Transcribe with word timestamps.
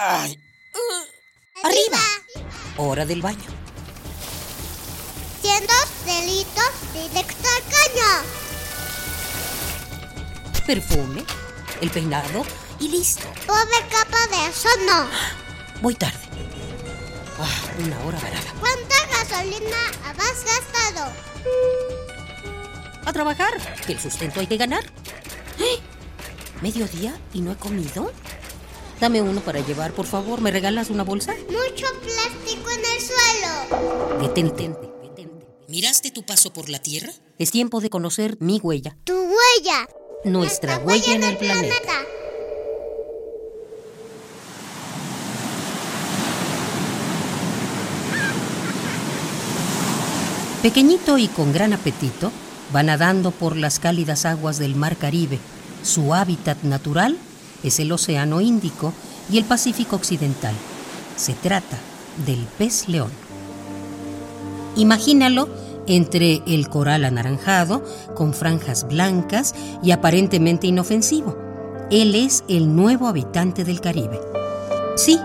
Ay. 0.00 0.38
Arriba. 1.64 1.98
Hora 2.76 3.04
del 3.04 3.20
baño. 3.20 3.50
Siendo 5.42 5.72
delitos 6.06 6.70
directo 6.92 7.48
al 7.48 7.62
caño. 7.64 8.22
Perfume, 10.64 11.24
el 11.80 11.90
peinado 11.90 12.46
y 12.78 12.88
listo. 12.88 13.26
Pobre 13.44 13.88
capa 13.90 14.24
de 14.28 14.48
eso 14.48 14.68
no. 14.86 15.08
Voy 15.82 15.96
tarde. 15.96 16.20
Ah, 17.40 17.60
una 17.84 17.98
hora 18.04 18.20
varada. 18.20 18.52
¿Cuánta 18.60 18.94
gasolina 19.06 19.90
has 20.04 20.44
gastado? 20.44 21.12
A 23.04 23.12
trabajar, 23.12 23.52
que 23.84 23.94
el 23.94 24.00
sustento 24.00 24.38
hay 24.38 24.46
que 24.46 24.58
ganar. 24.58 24.84
¡Eh! 25.58 25.80
¿Mediodía 26.62 27.20
y 27.32 27.40
no 27.40 27.50
he 27.50 27.56
comido? 27.56 28.12
Dame 29.00 29.22
uno 29.22 29.40
para 29.40 29.60
llevar, 29.60 29.92
por 29.92 30.06
favor. 30.06 30.40
¿Me 30.40 30.50
regalas 30.50 30.90
una 30.90 31.04
bolsa? 31.04 31.32
Mucho 31.46 31.86
plástico 32.02 32.70
en 32.70 32.80
el 32.80 33.00
suelo. 33.00 34.20
Detente, 34.20 34.74
detente. 35.02 35.46
¿Miraste 35.68 36.10
tu 36.10 36.24
paso 36.24 36.52
por 36.52 36.68
la 36.68 36.80
Tierra? 36.80 37.12
Es 37.38 37.52
tiempo 37.52 37.80
de 37.80 37.90
conocer 37.90 38.36
mi 38.40 38.58
huella. 38.58 38.96
Tu 39.04 39.14
huella. 39.14 39.88
Nuestra 40.24 40.78
huella 40.78 41.14
en 41.14 41.22
el 41.22 41.36
planeta. 41.36 41.92
Pequeñito 50.62 51.18
y 51.18 51.28
con 51.28 51.52
gran 51.52 51.72
apetito, 51.72 52.32
va 52.74 52.82
nadando 52.82 53.30
por 53.30 53.56
las 53.56 53.78
cálidas 53.78 54.24
aguas 54.24 54.58
del 54.58 54.74
Mar 54.74 54.96
Caribe. 54.96 55.38
Su 55.84 56.14
hábitat 56.14 56.64
natural 56.64 57.16
es 57.62 57.80
el 57.80 57.92
Océano 57.92 58.40
Índico 58.40 58.92
y 59.30 59.38
el 59.38 59.44
Pacífico 59.44 59.96
Occidental. 59.96 60.54
Se 61.16 61.34
trata 61.34 61.78
del 62.26 62.46
pez 62.58 62.88
león. 62.88 63.10
Imagínalo 64.76 65.48
entre 65.86 66.42
el 66.46 66.68
coral 66.68 67.04
anaranjado, 67.04 67.82
con 68.14 68.34
franjas 68.34 68.86
blancas 68.86 69.54
y 69.82 69.90
aparentemente 69.90 70.66
inofensivo. 70.66 71.36
Él 71.90 72.14
es 72.14 72.44
el 72.48 72.76
nuevo 72.76 73.08
habitante 73.08 73.64
del 73.64 73.80
Caribe. 73.80 74.20
Sí, 74.96 75.18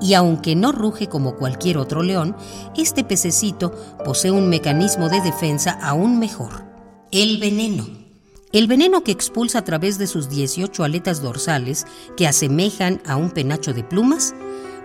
y 0.00 0.14
aunque 0.14 0.54
no 0.54 0.72
ruge 0.72 1.08
como 1.08 1.36
cualquier 1.36 1.78
otro 1.78 2.02
león, 2.02 2.36
este 2.76 3.02
pececito 3.02 3.72
posee 4.04 4.30
un 4.30 4.48
mecanismo 4.48 5.08
de 5.08 5.20
defensa 5.20 5.78
aún 5.82 6.18
mejor, 6.18 6.64
el 7.10 7.38
veneno. 7.38 8.05
El 8.52 8.68
veneno 8.68 9.02
que 9.02 9.10
expulsa 9.10 9.58
a 9.58 9.64
través 9.64 9.98
de 9.98 10.06
sus 10.06 10.28
18 10.28 10.84
aletas 10.84 11.20
dorsales, 11.20 11.84
que 12.16 12.28
asemejan 12.28 13.02
a 13.04 13.16
un 13.16 13.30
penacho 13.30 13.74
de 13.74 13.82
plumas, 13.82 14.34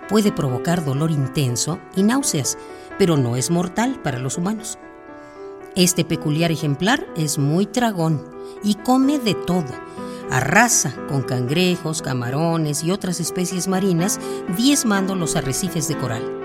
puede 0.10 0.32
provocar 0.32 0.84
dolor 0.84 1.12
intenso 1.12 1.80
y 1.96 2.02
náuseas, 2.02 2.58
pero 2.98 3.18
no 3.18 3.36
es 3.36 3.52
mortal 3.52 4.02
para 4.02 4.20
los 4.20 4.38
humanos. 4.38 4.80
Este 5.76 6.04
peculiar 6.04 6.52
ejemplar 6.52 7.06
es 7.16 7.38
muy 7.38 7.68
tragón 7.68 8.26
y 8.64 8.76
come 8.76 9.20
de 9.20 9.36
todo. 9.36 9.74
Arrasa 10.32 10.96
con 11.08 11.22
cangrejos, 11.22 12.02
camarones 12.02 12.84
y 12.84 12.92
otras 12.92 13.20
especies 13.20 13.68
marinas, 13.68 14.20
diezmando 14.58 15.14
los 15.16 15.36
arrecifes 15.36 15.88
de 15.88 15.98
coral. 15.98 16.41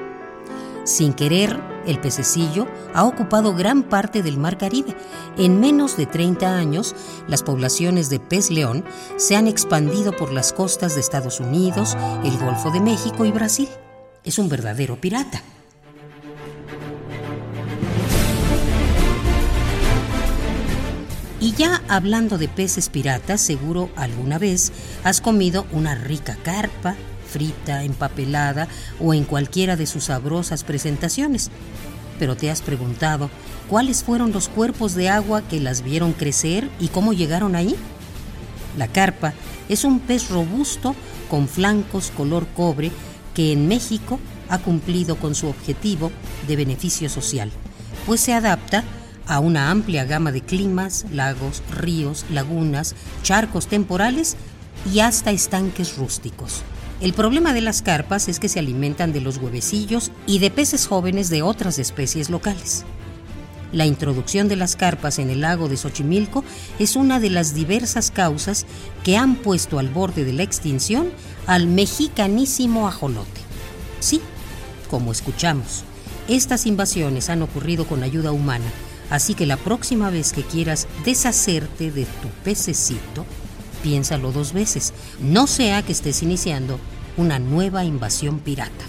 Sin 0.86 1.14
querer, 1.14 1.60
el 1.84 1.98
pececillo 1.98 2.68
ha 2.94 3.04
ocupado 3.04 3.56
gran 3.56 3.82
parte 3.82 4.22
del 4.22 4.38
Mar 4.38 4.56
Caribe. 4.56 4.96
En 5.36 5.58
menos 5.58 5.96
de 5.96 6.06
30 6.06 6.56
años, 6.56 6.94
las 7.26 7.42
poblaciones 7.42 8.08
de 8.08 8.20
pez 8.20 8.52
león 8.52 8.84
se 9.16 9.34
han 9.34 9.48
expandido 9.48 10.12
por 10.12 10.32
las 10.32 10.52
costas 10.52 10.94
de 10.94 11.00
Estados 11.00 11.40
Unidos, 11.40 11.96
el 12.22 12.38
Golfo 12.38 12.70
de 12.70 12.78
México 12.78 13.24
y 13.24 13.32
Brasil. 13.32 13.68
Es 14.22 14.38
un 14.38 14.48
verdadero 14.48 14.94
pirata. 15.00 15.42
Y 21.40 21.52
ya 21.52 21.82
hablando 21.88 22.38
de 22.38 22.46
peces 22.46 22.90
piratas, 22.90 23.40
seguro 23.40 23.90
alguna 23.96 24.38
vez 24.38 24.72
has 25.02 25.20
comido 25.20 25.66
una 25.72 25.96
rica 25.96 26.36
carpa, 26.44 26.94
frita, 27.26 27.84
empapelada 27.84 28.68
o 29.00 29.12
en 29.12 29.24
cualquiera 29.24 29.76
de 29.76 29.86
sus 29.86 30.04
sabrosas 30.04 30.64
presentaciones. 30.64 31.50
Pero 32.18 32.36
te 32.36 32.50
has 32.50 32.62
preguntado 32.62 33.28
cuáles 33.68 34.02
fueron 34.02 34.32
los 34.32 34.48
cuerpos 34.48 34.94
de 34.94 35.08
agua 35.08 35.42
que 35.42 35.60
las 35.60 35.82
vieron 35.82 36.12
crecer 36.12 36.70
y 36.80 36.88
cómo 36.88 37.12
llegaron 37.12 37.56
ahí. 37.56 37.76
La 38.78 38.88
carpa 38.88 39.34
es 39.68 39.84
un 39.84 40.00
pez 40.00 40.30
robusto 40.30 40.94
con 41.28 41.48
flancos 41.48 42.12
color 42.16 42.46
cobre 42.54 42.90
que 43.34 43.52
en 43.52 43.68
México 43.68 44.18
ha 44.48 44.58
cumplido 44.58 45.16
con 45.16 45.34
su 45.34 45.48
objetivo 45.48 46.12
de 46.46 46.56
beneficio 46.56 47.08
social, 47.08 47.50
pues 48.06 48.20
se 48.20 48.32
adapta 48.32 48.84
a 49.26 49.40
una 49.40 49.70
amplia 49.70 50.04
gama 50.04 50.30
de 50.32 50.40
climas, 50.40 51.04
lagos, 51.10 51.62
ríos, 51.70 52.24
lagunas, 52.30 52.94
charcos 53.22 53.66
temporales 53.66 54.36
y 54.92 55.00
hasta 55.00 55.32
estanques 55.32 55.96
rústicos. 55.96 56.62
El 57.00 57.12
problema 57.12 57.52
de 57.52 57.60
las 57.60 57.82
carpas 57.82 58.28
es 58.28 58.40
que 58.40 58.48
se 58.48 58.58
alimentan 58.58 59.12
de 59.12 59.20
los 59.20 59.36
huevecillos 59.36 60.10
y 60.26 60.38
de 60.38 60.50
peces 60.50 60.86
jóvenes 60.86 61.28
de 61.28 61.42
otras 61.42 61.78
especies 61.78 62.30
locales. 62.30 62.84
La 63.72 63.84
introducción 63.84 64.48
de 64.48 64.56
las 64.56 64.76
carpas 64.76 65.18
en 65.18 65.28
el 65.28 65.42
lago 65.42 65.68
de 65.68 65.76
Xochimilco 65.76 66.42
es 66.78 66.96
una 66.96 67.20
de 67.20 67.30
las 67.30 67.52
diversas 67.52 68.10
causas 68.10 68.64
que 69.04 69.16
han 69.16 69.36
puesto 69.36 69.78
al 69.78 69.88
borde 69.88 70.24
de 70.24 70.32
la 70.32 70.42
extinción 70.42 71.10
al 71.46 71.66
mexicanísimo 71.66 72.88
ajolote. 72.88 73.40
Sí, 74.00 74.22
como 74.88 75.12
escuchamos, 75.12 75.84
estas 76.28 76.64
invasiones 76.64 77.28
han 77.28 77.42
ocurrido 77.42 77.86
con 77.86 78.02
ayuda 78.02 78.32
humana 78.32 78.72
Así 79.10 79.34
que 79.34 79.46
la 79.46 79.56
próxima 79.56 80.10
vez 80.10 80.32
que 80.32 80.42
quieras 80.42 80.88
deshacerte 81.04 81.90
de 81.90 82.04
tu 82.04 82.28
pececito, 82.42 83.24
piénsalo 83.86 84.32
dos 84.32 84.52
veces, 84.52 84.92
no 85.20 85.46
sea 85.46 85.80
que 85.80 85.92
estés 85.92 86.24
iniciando 86.24 86.80
una 87.16 87.38
nueva 87.38 87.84
invasión 87.84 88.40
pirata. 88.40 88.84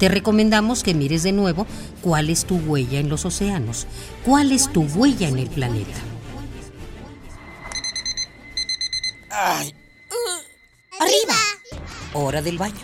Te 0.00 0.08
recomendamos 0.08 0.82
que 0.82 0.94
mires 0.94 1.22
de 1.22 1.30
nuevo 1.30 1.64
cuál 2.02 2.28
es 2.28 2.44
tu 2.44 2.56
huella 2.56 2.98
en 2.98 3.08
los 3.08 3.24
océanos, 3.24 3.86
cuál 4.24 4.50
es 4.50 4.72
tu 4.72 4.82
huella 4.82 5.28
en 5.28 5.38
el 5.38 5.48
planeta. 5.48 5.96
Ay. 9.30 9.72
Arriba. 10.98 11.36
Hora 12.12 12.42
del 12.42 12.58
baño. 12.58 12.74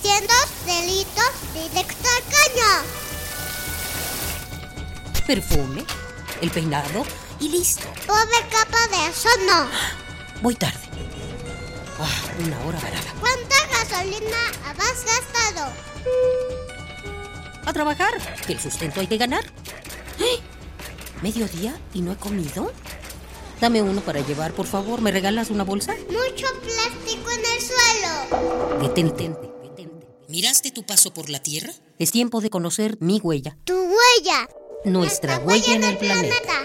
Siendo 0.00 0.32
delitos 0.64 1.32
directo 1.54 2.08
al 2.08 2.22
caño. 2.30 2.86
Perfume, 5.26 5.84
el 6.40 6.50
peinado 6.52 7.04
y 7.40 7.48
listo. 7.48 7.84
Pobre 8.06 8.36
de 8.88 9.08
eso 9.08 9.28
no. 9.46 9.68
Voy 10.42 10.54
tarde. 10.54 10.78
Ah, 11.98 12.22
una 12.44 12.60
hora 12.66 12.78
varada. 12.80 13.14
¿Cuánta 13.20 13.54
gasolina 13.70 14.36
has 14.78 15.04
gastado? 15.04 15.72
A 17.64 17.72
trabajar, 17.72 18.14
que 18.46 18.52
el 18.52 18.60
sustento 18.60 19.00
hay 19.00 19.06
que 19.06 19.16
ganar. 19.16 19.44
¡Eh! 20.20 20.40
¿Mediodía 21.22 21.78
y 21.94 22.02
no 22.02 22.12
he 22.12 22.16
comido? 22.16 22.72
Dame 23.60 23.80
uno 23.80 24.00
para 24.02 24.20
llevar, 24.20 24.52
por 24.52 24.66
favor. 24.66 25.00
¿Me 25.00 25.10
regalas 25.12 25.50
una 25.50 25.64
bolsa? 25.64 25.94
Mucho 26.08 26.46
plástico 26.60 27.30
en 27.30 27.40
el 27.40 27.62
suelo. 27.62 28.82
Detente, 28.82 29.30
detente. 29.62 30.06
¿Miraste 30.28 30.70
tu 30.70 30.84
paso 30.84 31.14
por 31.14 31.30
la 31.30 31.40
Tierra? 31.40 31.72
Es 31.98 32.10
tiempo 32.10 32.40
de 32.40 32.50
conocer 32.50 32.98
mi 33.00 33.20
huella. 33.20 33.56
Tu 33.64 33.74
huella. 33.74 34.48
Nuestra 34.84 35.38
huella 35.38 35.74
en 35.74 35.84
el 35.84 35.96
planeta. 35.96 36.63